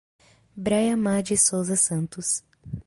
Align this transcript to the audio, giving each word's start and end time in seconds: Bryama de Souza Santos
Bryama 0.57 1.21
de 1.23 1.37
Souza 1.37 1.75
Santos 1.77 2.43